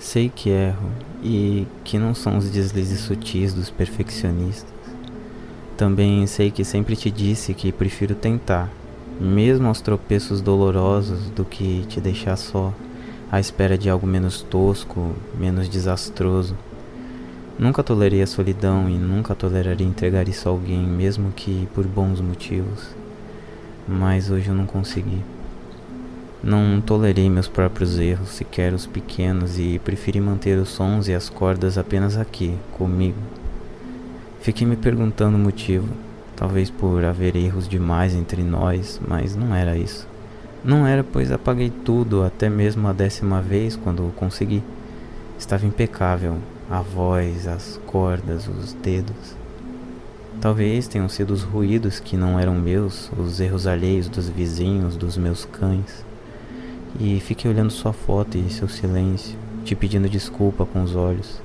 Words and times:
Sei 0.00 0.32
que 0.34 0.48
erro 0.48 0.90
e 1.22 1.66
que 1.84 1.98
não 1.98 2.14
são 2.14 2.38
os 2.38 2.48
deslizes 2.48 3.00
sutis 3.00 3.52
dos 3.52 3.68
perfeccionistas. 3.68 4.72
Também 5.76 6.26
sei 6.26 6.50
que 6.50 6.64
sempre 6.64 6.96
te 6.96 7.10
disse 7.10 7.52
que 7.52 7.70
prefiro 7.70 8.14
tentar, 8.14 8.70
mesmo 9.20 9.68
aos 9.68 9.82
tropeços 9.82 10.40
dolorosos, 10.40 11.28
do 11.36 11.44
que 11.44 11.84
te 11.86 12.00
deixar 12.00 12.38
só, 12.38 12.72
à 13.30 13.38
espera 13.38 13.76
de 13.76 13.90
algo 13.90 14.06
menos 14.06 14.40
tosco, 14.40 15.14
menos 15.38 15.68
desastroso. 15.68 16.56
Nunca 17.58 17.82
tolerei 17.82 18.22
a 18.22 18.26
solidão 18.26 18.88
e 18.88 18.94
nunca 18.94 19.34
toleraria 19.34 19.86
entregar 19.86 20.26
isso 20.28 20.48
a 20.48 20.50
alguém, 20.50 20.80
mesmo 20.82 21.30
que 21.30 21.68
por 21.74 21.86
bons 21.86 22.22
motivos. 22.22 22.88
Mas 23.86 24.30
hoje 24.30 24.48
eu 24.48 24.54
não 24.54 24.64
consegui. 24.64 25.20
Não 26.42 26.80
tolerei 26.80 27.28
meus 27.28 27.48
próprios 27.48 27.98
erros, 27.98 28.30
sequer 28.30 28.72
os 28.72 28.86
pequenos, 28.86 29.58
e 29.58 29.78
preferi 29.78 30.22
manter 30.22 30.56
os 30.56 30.70
sons 30.70 31.06
e 31.06 31.12
as 31.12 31.28
cordas 31.28 31.76
apenas 31.76 32.16
aqui, 32.16 32.56
comigo. 32.72 33.18
Fiquei 34.40 34.66
me 34.66 34.74
perguntando 34.74 35.36
o 35.36 35.40
motivo, 35.40 35.86
talvez 36.34 36.70
por 36.70 37.04
haver 37.04 37.36
erros 37.36 37.68
demais 37.68 38.14
entre 38.14 38.42
nós, 38.42 38.98
mas 39.06 39.36
não 39.36 39.54
era 39.54 39.76
isso. 39.76 40.08
Não 40.64 40.86
era, 40.86 41.04
pois 41.04 41.30
apaguei 41.30 41.68
tudo, 41.68 42.22
até 42.22 42.48
mesmo 42.48 42.88
a 42.88 42.94
décima 42.94 43.42
vez 43.42 43.76
quando 43.76 44.10
consegui. 44.16 44.62
Estava 45.38 45.66
impecável, 45.66 46.38
a 46.70 46.80
voz, 46.80 47.46
as 47.46 47.78
cordas, 47.84 48.48
os 48.48 48.72
dedos. 48.72 49.36
Talvez 50.40 50.88
tenham 50.88 51.08
sido 51.10 51.34
os 51.34 51.42
ruídos 51.42 52.00
que 52.00 52.16
não 52.16 52.40
eram 52.40 52.54
meus, 52.54 53.12
os 53.12 53.40
erros 53.40 53.66
alheios 53.66 54.08
dos 54.08 54.26
vizinhos, 54.26 54.96
dos 54.96 55.18
meus 55.18 55.44
cães 55.44 56.08
e 56.98 57.20
fiquei 57.20 57.50
olhando 57.50 57.70
sua 57.70 57.92
foto 57.92 58.36
e 58.38 58.50
seu 58.50 58.68
silêncio, 58.68 59.38
te 59.64 59.74
pedindo 59.74 60.08
desculpa 60.08 60.64
com 60.66 60.82
os 60.82 60.96
olhos. 60.96 61.40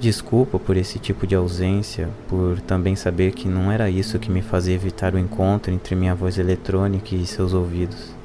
Desculpa 0.00 0.58
por 0.58 0.78
esse 0.78 0.98
tipo 0.98 1.26
de 1.26 1.34
ausência, 1.34 2.08
por 2.26 2.58
também 2.60 2.96
saber 2.96 3.32
que 3.32 3.46
não 3.46 3.70
era 3.70 3.90
isso 3.90 4.18
que 4.18 4.30
me 4.30 4.40
fazia 4.40 4.74
evitar 4.74 5.14
o 5.14 5.18
encontro 5.18 5.70
entre 5.70 5.94
minha 5.94 6.14
voz 6.14 6.38
eletrônica 6.38 7.14
e 7.14 7.26
seus 7.26 7.52
ouvidos. 7.52 8.18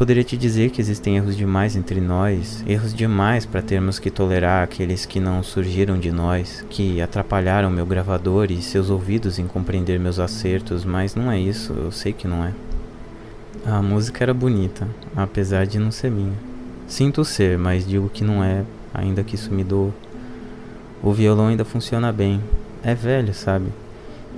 Poderia 0.00 0.24
te 0.24 0.34
dizer 0.38 0.70
que 0.70 0.80
existem 0.80 1.18
erros 1.18 1.36
demais 1.36 1.76
entre 1.76 2.00
nós, 2.00 2.64
erros 2.66 2.94
demais 2.94 3.44
para 3.44 3.60
termos 3.60 3.98
que 3.98 4.10
tolerar 4.10 4.64
aqueles 4.64 5.04
que 5.04 5.20
não 5.20 5.42
surgiram 5.42 5.98
de 5.98 6.10
nós, 6.10 6.64
que 6.70 7.02
atrapalharam 7.02 7.68
meu 7.68 7.84
gravador 7.84 8.50
e 8.50 8.62
seus 8.62 8.88
ouvidos 8.88 9.38
em 9.38 9.46
compreender 9.46 10.00
meus 10.00 10.18
acertos, 10.18 10.86
mas 10.86 11.14
não 11.14 11.30
é 11.30 11.38
isso, 11.38 11.74
eu 11.74 11.92
sei 11.92 12.14
que 12.14 12.26
não 12.26 12.42
é. 12.42 12.54
A 13.66 13.82
música 13.82 14.24
era 14.24 14.32
bonita, 14.32 14.88
apesar 15.14 15.66
de 15.66 15.78
não 15.78 15.90
ser 15.90 16.10
minha. 16.10 16.32
Sinto 16.88 17.22
ser, 17.26 17.58
mas 17.58 17.86
digo 17.86 18.08
que 18.08 18.24
não 18.24 18.42
é, 18.42 18.64
ainda 18.92 19.22
que 19.22 19.34
isso 19.34 19.52
me 19.52 19.62
doa. 19.62 19.92
O 21.02 21.12
violão 21.12 21.48
ainda 21.48 21.64
funciona 21.64 22.10
bem. 22.10 22.40
É 22.82 22.94
velho, 22.94 23.34
sabe? 23.34 23.66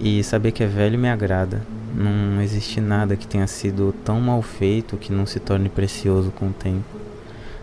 E 0.01 0.25
saber 0.25 0.51
que 0.51 0.65
é 0.65 0.67
velho 0.67 0.99
me 0.99 1.09
agrada. 1.09 1.63
Não 1.95 2.43
existe 2.43 2.81
nada 2.81 3.15
que 3.15 3.27
tenha 3.27 3.47
sido 3.47 3.95
tão 4.05 4.21
mal 4.21 4.43
feito 4.43 4.97
que 4.97 5.13
não 5.13 5.25
se 5.25 5.39
torne 5.39 5.69
precioso 5.69 6.33
com 6.33 6.49
o 6.49 6.53
tempo. 6.53 6.83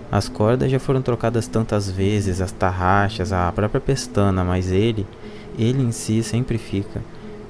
As 0.09 0.29
cordas 0.29 0.71
já 0.71 0.79
foram 0.79 1.01
trocadas 1.01 1.45
tantas 1.45 1.91
vezes, 1.91 2.39
as 2.39 2.53
tarraxas, 2.53 3.33
a 3.33 3.51
própria 3.51 3.81
pestana, 3.81 4.45
mas 4.45 4.71
ele, 4.71 5.05
ele 5.57 5.83
em 5.83 5.91
si 5.91 6.23
sempre 6.23 6.57
fica 6.57 7.01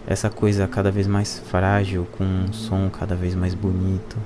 essa 0.09 0.27
coisa 0.27 0.67
cada 0.67 0.89
vez 0.89 1.05
mais 1.05 1.37
frágil, 1.37 2.07
com 2.17 2.23
um 2.23 2.51
som 2.51 2.89
cada 2.89 3.15
vez 3.15 3.35
mais 3.35 3.53
bonito. 3.53 4.17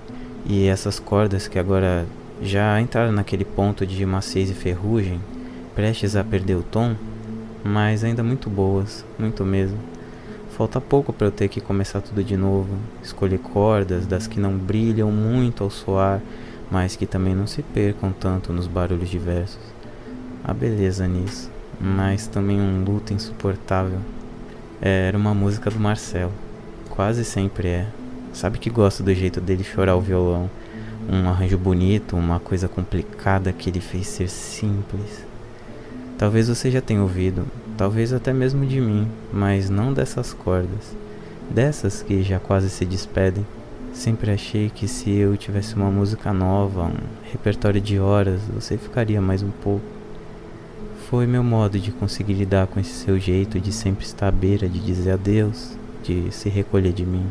E 0.45 0.66
essas 0.66 0.98
cordas 0.98 1.50
que 1.50 1.59
agora 1.59 2.06
já 2.42 2.80
entraram 2.80 3.12
naquele 3.12 3.44
ponto 3.44 3.86
de 3.86 4.06
maciez 4.06 4.50
e 4.50 4.53
ferrugem, 4.53 5.20
prestes 5.75 6.16
a 6.16 6.23
perder 6.23 6.56
o 6.56 6.64
tom, 6.64 6.95
mas 7.66 8.02
ainda 8.02 8.23
muito 8.23 8.50
boas, 8.50 9.03
muito 9.20 9.44
mesmo. 9.44 9.78
Falta 10.52 10.80
pouco 10.80 11.12
para 11.12 11.28
eu 11.28 11.31
ter 11.31 11.50
que 11.50 11.59
começar 11.59 12.00
tudo 12.00 12.24
de 12.24 12.38
novo, 12.38 12.78
escolher 13.03 13.40
cordas 13.40 14.06
das 14.06 14.25
que 14.25 14.40
não 14.40 14.58
brilham 14.58 15.12
muito 15.12 15.66
ao 15.66 15.69
soar, 15.69 16.22
mas 16.72 16.96
que 16.96 17.06
também 17.06 17.35
não 17.35 17.46
se 17.46 17.62
percam 17.62 18.13
tanto 18.18 18.53
nos 18.53 18.68
barulhos 18.68 19.09
diversos. 19.09 19.59
Há 20.46 20.53
beleza 20.53 21.06
nisso, 21.09 21.52
mas 21.78 22.25
também 22.25 22.62
um 22.62 22.85
luto 22.85 23.13
insuportável 23.13 24.00
era 24.86 25.18
uma 25.18 25.34
música 25.34 25.72
do 25.72 25.80
Marcelo. 25.80 26.34
Quase 26.90 27.24
sempre 27.24 27.70
é. 27.70 27.88
Sabe 28.34 28.60
que 28.60 28.70
gosto 28.70 29.02
do 29.02 29.14
jeito 29.14 29.40
dele 29.40 29.64
chorar 29.64 29.96
o 29.96 30.02
violão. 30.02 30.50
Um 31.10 31.30
arranjo 31.30 31.58
bonito, 31.58 32.18
uma 32.18 32.38
coisa 32.38 32.68
complicada 32.68 33.54
que 33.54 33.70
ele 33.70 33.80
fez 33.80 34.08
ser 34.08 34.28
simples. 34.28 35.26
Talvez 36.18 36.50
você 36.50 36.70
já 36.70 36.82
tenha 36.82 37.02
ouvido, 37.02 37.48
talvez 37.78 38.12
até 38.12 38.34
mesmo 38.34 38.66
de 38.66 38.82
mim, 38.82 39.08
mas 39.32 39.70
não 39.70 39.94
dessas 39.94 40.34
cordas. 40.34 40.94
Dessas 41.50 42.02
que 42.02 42.22
já 42.22 42.38
quase 42.38 42.70
se 42.70 42.84
despedem. 42.84 43.46
Sempre 43.94 44.32
achei 44.32 44.70
que 44.70 44.86
se 44.86 45.12
eu 45.12 45.38
tivesse 45.38 45.76
uma 45.76 45.90
música 45.90 46.34
nova, 46.34 46.84
um 46.84 47.32
repertório 47.32 47.80
de 47.80 48.00
horas, 48.00 48.42
você 48.54 48.78
ficaria 48.78 49.22
mais 49.22 49.42
um 49.42 49.52
pouco. 49.52 49.86
Foi 51.13 51.28
meu 51.28 51.44
modo 51.44 51.78
de 51.78 51.91
conseguir 51.91 52.34
lidar 52.34 52.66
com 52.66 52.79
esse 52.79 52.90
seu 52.90 53.19
jeito 53.19 53.59
de 53.59 53.72
sempre 53.72 54.03
estar 54.03 54.29
à 54.29 54.31
beira 54.31 54.68
de 54.68 54.79
dizer 54.79 55.12
adeus, 55.12 55.78
de 56.01 56.31
se 56.31 56.50
recolher 56.50 56.91
de 56.91 57.06
mim. 57.06 57.28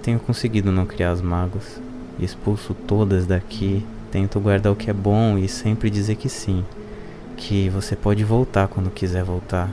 Tenho 0.00 0.20
conseguido 0.20 0.70
não 0.70 0.86
criar 0.86 1.10
as 1.10 1.20
mágoas. 1.20 1.82
Expulso 2.20 2.72
todas 2.72 3.26
daqui, 3.26 3.84
tento 4.12 4.38
guardar 4.38 4.72
o 4.72 4.76
que 4.76 4.90
é 4.90 4.92
bom 4.92 5.36
e 5.36 5.48
sempre 5.48 5.90
dizer 5.90 6.14
que 6.14 6.28
sim, 6.28 6.64
que 7.36 7.68
você 7.68 7.96
pode 7.96 8.22
voltar 8.22 8.68
quando 8.68 8.92
quiser 8.92 9.24
voltar, 9.24 9.68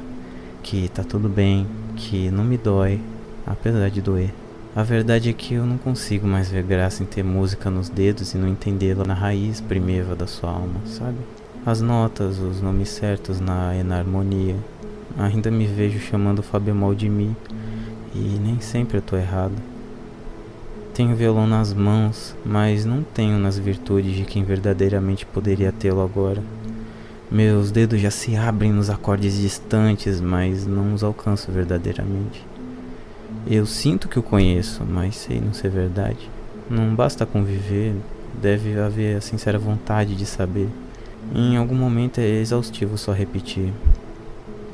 que 0.63 0.89
tá 0.89 1.03
tudo 1.03 1.29
bem, 1.29 1.67
que 1.95 2.31
não 2.31 2.43
me 2.43 2.57
dói, 2.57 2.99
apesar 3.45 3.91
de 3.91 4.01
doer. 4.01 4.33
A 4.75 4.81
verdade 4.81 5.29
é 5.29 5.33
que 5.33 5.53
eu 5.53 5.63
não 5.67 5.77
consigo 5.77 6.25
mais 6.25 6.49
ver 6.49 6.63
graça 6.63 7.03
em 7.03 7.05
ter 7.05 7.21
música 7.21 7.69
nos 7.69 7.87
dedos 7.87 8.33
e 8.33 8.37
não 8.39 8.47
entendê-la 8.47 9.05
na 9.05 9.13
raiz 9.13 9.61
primeva 9.61 10.15
da 10.15 10.25
sua 10.25 10.49
alma, 10.49 10.79
sabe? 10.87 11.19
As 11.65 11.79
notas, 11.79 12.39
os 12.39 12.61
nomes 12.61 12.89
certos 12.89 13.39
na 13.39 13.75
enarmonia. 13.75 14.55
Ainda 15.17 15.49
me 15.49 15.65
vejo 15.65 15.99
chamando 15.99 16.43
Fá 16.43 16.59
bemol 16.59 16.93
de 16.93 17.07
Mi 17.07 17.35
e 18.13 18.39
nem 18.41 18.59
sempre 18.59 18.97
eu 18.97 19.01
tô 19.01 19.15
errado. 19.15 19.53
Tenho 20.93 21.15
violão 21.15 21.47
nas 21.47 21.73
mãos, 21.73 22.35
mas 22.45 22.85
não 22.85 23.01
tenho 23.01 23.39
nas 23.39 23.57
virtudes 23.57 24.15
de 24.15 24.25
quem 24.25 24.43
verdadeiramente 24.43 25.25
poderia 25.25 25.71
tê-lo 25.71 26.01
agora. 26.01 26.43
Meus 27.31 27.71
dedos 27.71 27.99
já 27.99 28.11
se 28.11 28.35
abrem 28.35 28.71
nos 28.71 28.89
acordes 28.89 29.35
distantes, 29.35 30.19
mas 30.19 30.67
não 30.67 30.93
os 30.93 31.03
alcanço 31.03 31.51
verdadeiramente. 31.51 32.45
Eu 33.47 33.65
sinto 33.65 34.07
que 34.07 34.19
o 34.19 34.23
conheço, 34.23 34.83
mas 34.83 35.15
sei 35.15 35.39
não 35.39 35.53
ser 35.53 35.69
verdade. 35.69 36.29
Não 36.69 36.93
basta 36.93 37.25
conviver, 37.25 37.95
deve 38.39 38.77
haver 38.77 39.17
a 39.17 39.21
sincera 39.21 39.57
vontade 39.57 40.15
de 40.15 40.25
saber. 40.25 40.69
Em 41.35 41.57
algum 41.57 41.73
momento 41.73 42.19
é 42.19 42.27
exaustivo 42.27 42.95
só 42.95 43.11
repetir. 43.11 43.73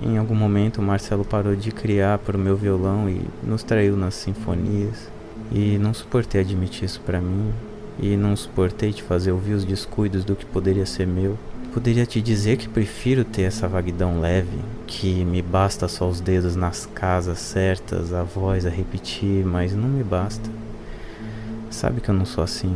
Em 0.03 0.18
algum 0.18 0.36
momento 0.36 0.81
Marcelo 0.81 1.24
parou 1.24 1.56
de 1.56 1.72
criar 1.72 2.18
para 2.18 2.36
o 2.36 2.40
meu 2.40 2.58
violão 2.58 3.09
e 3.09 3.22
nos 3.42 3.64
traiu 3.64 3.96
nas 3.96 4.16
sinfonias. 4.16 5.09
E 5.53 5.78
não 5.78 5.94
suportei 5.94 6.42
admitir 6.42 6.84
isso 6.84 7.00
para 7.00 7.22
mim. 7.22 7.53
E 7.98 8.18
não 8.18 8.36
suportei 8.36 8.92
te 8.92 9.02
fazer 9.02 9.31
ouvir 9.31 9.53
os 9.53 9.64
descuidos 9.64 10.25
do 10.25 10.36
que 10.36 10.46
poderia 10.46 10.86
ser 10.86 11.08
meu. 11.08 11.38
Poderia 11.74 12.06
te 12.06 12.19
dizer 12.19 12.58
que 12.58 12.68
prefiro 12.68 13.24
ter 13.24 13.44
essa 13.44 13.66
vaguidão 13.66 14.19
leve, 14.19 14.59
que 14.86 15.24
me 15.24 15.42
basta 15.42 15.88
só 15.88 16.09
os 16.09 16.19
dedos 16.19 16.58
nas 16.58 16.86
casas 16.86 17.40
certas, 17.40 18.12
a 18.12 18.24
voz 18.24 18.66
a 18.66 18.69
repetir, 18.69 19.46
mas 19.46 19.74
não 19.74 19.88
me 19.88 20.03
basta. 20.03 20.50
Sabe 21.69 22.02
que 22.02 22.09
eu 22.09 22.16
não 22.16 22.25
sou 22.25 22.44
assim. 22.44 22.75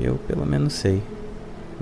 Eu 0.00 0.16
pelo 0.26 0.44
menos 0.44 0.72
sei. 0.72 1.00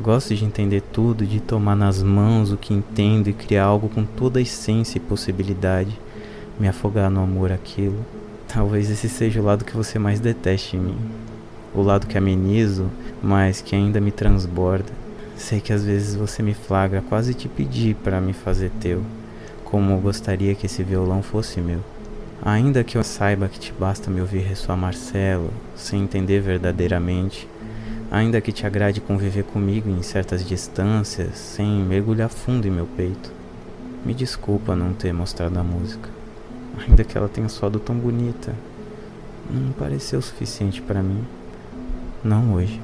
Gosto 0.00 0.34
de 0.34 0.47
entender 0.47 0.81
tudo, 0.81 1.27
de 1.27 1.41
tomar 1.41 1.76
nas 1.76 2.02
mãos 2.02 2.50
o 2.50 2.56
que 2.56 2.73
entendo 2.73 3.29
e 3.29 3.35
criar 3.35 3.64
algo 3.64 3.87
com 3.87 4.02
toda 4.02 4.38
a 4.38 4.43
essência 4.43 4.97
e 4.97 5.00
possibilidade, 5.00 5.99
me 6.58 6.67
afogar 6.67 7.11
no 7.11 7.23
amor 7.23 7.52
aquilo. 7.52 7.99
Talvez 8.49 8.88
esse 8.88 9.11
seja 9.11 9.43
o 9.43 9.44
lado 9.44 9.62
que 9.62 9.76
você 9.76 9.99
mais 9.99 10.19
deteste 10.19 10.79
em 10.79 10.81
mim. 10.81 10.99
O 11.75 11.82
lado 11.82 12.06
que 12.06 12.17
amenizo, 12.17 12.87
mas 13.23 13.61
que 13.61 13.76
ainda 13.76 14.00
me 14.00 14.11
transborda. 14.11 14.91
Sei 15.37 15.61
que 15.61 15.73
às 15.73 15.85
vezes 15.85 16.14
você 16.14 16.43
me 16.43 16.55
flagra 16.55 17.05
quase 17.06 17.35
te 17.35 17.47
pedir 17.47 17.94
para 17.97 18.23
me 18.23 18.32
fazer 18.32 18.70
teu, 18.81 19.02
como 19.67 19.93
eu 19.93 19.99
gostaria 19.99 20.55
que 20.55 20.64
esse 20.64 20.82
violão 20.82 21.23
fosse 21.23 21.61
meu. 21.61 21.81
Ainda 22.43 22.82
que 22.82 22.97
eu 22.97 23.05
saiba 23.05 23.49
que 23.49 23.61
te 23.61 23.73
basta 23.79 24.11
me 24.11 24.23
ouvir 24.23 24.41
ressoar 24.41 24.79
Marcelo, 24.79 25.50
sem 25.76 26.02
entender 26.02 26.41
verdadeiramente, 26.41 27.47
ainda 28.11 28.41
que 28.41 28.53
te 28.53 28.67
agrade 28.67 29.01
conviver 29.01 29.45
comigo 29.45 29.89
em 29.89 30.03
certas 30.03 30.45
distâncias, 30.45 31.39
sem 31.39 31.67
mergulhar 31.67 32.29
fundo 32.29 32.67
em 32.67 32.71
meu 32.71 32.87
peito. 32.97 33.33
Me 34.05 34.12
desculpa 34.12 34.75
não 34.75 34.93
ter 34.93 35.12
mostrado 35.12 35.59
a 35.59 35.62
música, 35.62 36.09
ainda 36.79 37.05
que 37.05 37.17
ela 37.17 37.29
tenha 37.29 37.49
soado 37.49 37.79
tão 37.79 37.97
bonita. 37.97 38.55
Não 39.51 39.73
pareceu 39.73 40.21
suficiente 40.21 40.83
para 40.83 41.03
mim. 41.03 41.25
Não 42.25 42.55
hoje. 42.55 42.81